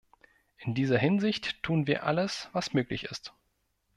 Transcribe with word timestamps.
In 0.57 0.73
dieser 0.73 0.97
Hinsicht 0.97 1.61
tun 1.61 1.85
wir 1.85 2.03
alles, 2.07 2.49
was 2.53 2.73
möglich 2.73 3.03
ist. 3.03 3.35